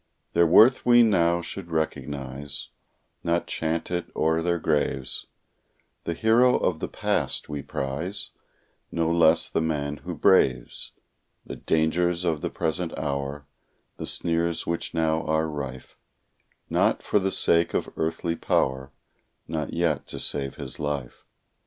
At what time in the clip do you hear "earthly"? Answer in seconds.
17.95-18.35